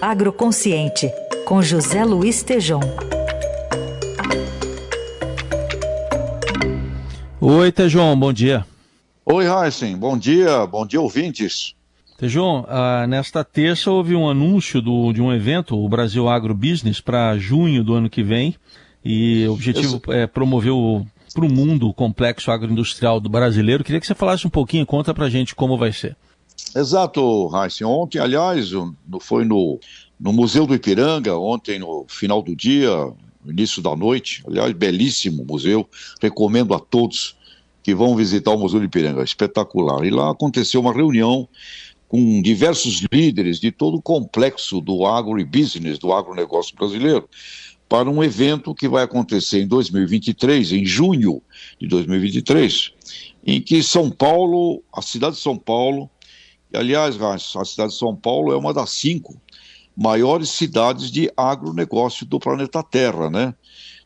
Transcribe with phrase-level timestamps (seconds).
[0.00, 1.10] Agroconsciente,
[1.44, 2.78] com José Luiz Tejom.
[7.40, 8.64] Oi, Tejom, bom dia.
[9.26, 11.74] Oi, Heisen, bom dia, bom dia, ouvintes.
[12.16, 17.00] Tejom, ah, nesta terça houve um anúncio do, de um evento, o Brasil Agro Business,
[17.00, 18.54] para junho do ano que vem,
[19.04, 20.72] e o objetivo é promover
[21.34, 23.82] para o mundo o complexo agroindustrial do brasileiro.
[23.82, 26.16] Queria que você falasse um pouquinho, conta para gente como vai ser.
[26.74, 27.86] Exato, Heisen.
[27.86, 28.70] Ontem, aliás,
[29.20, 29.78] foi no,
[30.18, 32.90] no Museu do Ipiranga, ontem no final do dia,
[33.46, 34.42] início da noite.
[34.46, 35.88] Aliás, belíssimo museu.
[36.20, 37.36] Recomendo a todos
[37.82, 39.22] que vão visitar o Museu do Ipiranga.
[39.22, 40.04] Espetacular.
[40.04, 41.48] E lá aconteceu uma reunião
[42.08, 47.28] com diversos líderes de todo o complexo do agribusiness, do agronegócio brasileiro,
[47.88, 51.42] para um evento que vai acontecer em 2023, em junho
[51.80, 52.92] de 2023,
[53.46, 56.10] em que São Paulo, a cidade de São Paulo,
[56.72, 59.40] e, aliás, a cidade de São Paulo é uma das cinco
[59.96, 63.54] maiores cidades de agronegócio do planeta Terra, né?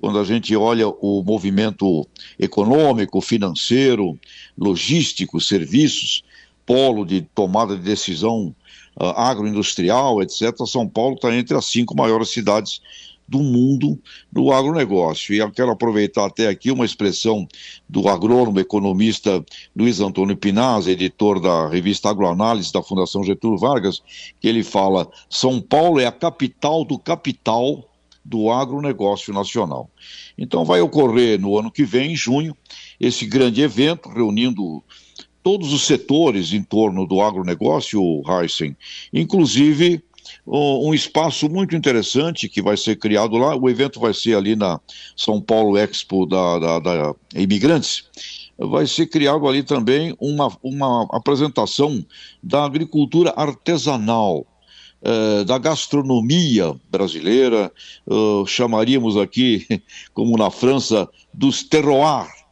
[0.00, 2.06] Quando a gente olha o movimento
[2.38, 4.18] econômico, financeiro,
[4.56, 6.22] logístico, serviços,
[6.66, 8.54] polo de tomada de decisão
[9.00, 12.80] uh, agroindustrial, etc., São Paulo está entre as cinco maiores cidades
[13.26, 13.98] do mundo
[14.30, 15.34] do agronegócio.
[15.34, 17.46] E eu quero aproveitar até aqui uma expressão
[17.88, 19.44] do agrônomo economista
[19.74, 24.02] Luiz Antônio Pinaz, editor da revista Agroanálise da Fundação Getúlio Vargas,
[24.40, 27.88] que ele fala: São Paulo é a capital do capital
[28.24, 29.90] do agronegócio nacional.
[30.36, 32.56] Então vai ocorrer no ano que vem, em junho,
[32.98, 34.82] esse grande evento reunindo
[35.42, 38.74] todos os setores em torno do agronegócio, Heisen,
[39.12, 40.02] inclusive
[40.46, 43.56] um espaço muito interessante que vai ser criado lá.
[43.56, 44.80] O evento vai ser ali na
[45.16, 48.04] São Paulo Expo da, da, da Imigrantes.
[48.58, 52.04] Vai ser criado ali também uma, uma apresentação
[52.42, 54.46] da agricultura artesanal,
[55.02, 57.72] eh, da gastronomia brasileira,
[58.46, 59.66] chamaríamos aqui,
[60.14, 62.43] como na França, dos terroirs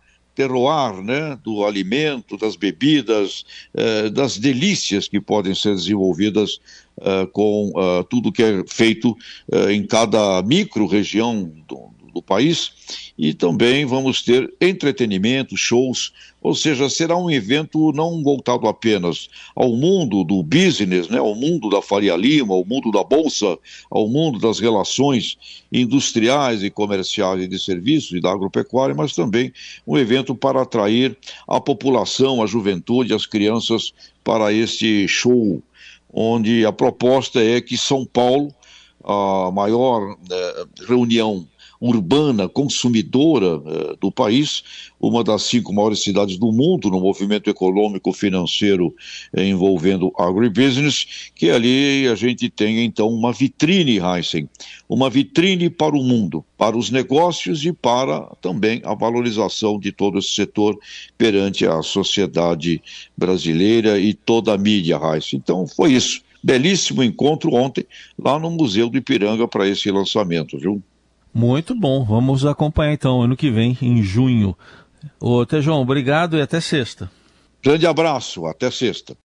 [0.42, 3.44] terroir, né, do alimento, das bebidas,
[3.74, 6.58] eh, das delícias que podem ser desenvolvidas
[7.00, 9.16] eh, com eh, tudo que é feito
[9.50, 12.72] eh, em cada micro-região do, do país.
[13.18, 16.12] E também vamos ter entretenimento, shows,
[16.42, 21.68] ou seja, será um evento não voltado apenas ao mundo do business, né, ao mundo
[21.70, 23.56] da Faria Lima, ao mundo da Bolsa,
[23.90, 25.38] ao mundo das relações
[25.72, 29.52] industriais e comerciais e de serviços e da agropecuária, mas também
[29.86, 33.92] um evento para atrair a população, a juventude, as crianças
[34.24, 35.62] para este show,
[36.12, 38.52] onde a proposta é que São Paulo,
[39.04, 41.46] a maior eh, reunião
[41.82, 44.62] urbana, consumidora uh, do país,
[45.00, 48.94] uma das cinco maiores cidades do mundo no movimento econômico financeiro
[49.34, 54.48] eh, envolvendo agribusiness, que ali a gente tem então uma vitrine, Heisen,
[54.88, 60.20] uma vitrine para o mundo, para os negócios e para também a valorização de todo
[60.20, 60.78] esse setor
[61.18, 62.80] perante a sociedade
[63.16, 65.40] brasileira e toda a mídia, Heisen.
[65.42, 67.84] Então foi isso belíssimo encontro ontem
[68.16, 70.80] lá no Museu do Ipiranga para esse lançamento, viu?
[71.34, 72.04] Muito bom.
[72.04, 74.56] Vamos acompanhar então ano que vem, em junho.
[75.20, 77.10] Ô, Tejão, obrigado e até sexta.
[77.62, 79.16] Grande abraço, até sexta.